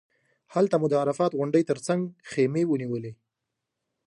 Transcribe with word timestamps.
هلته 0.53 0.75
مو 0.77 0.87
د 0.89 0.93
عرفات 1.03 1.31
غونډۍ 1.39 1.63
تر 1.69 1.77
څنګ 1.87 2.01
خیمې 2.29 2.63
ونیولې. 2.67 3.13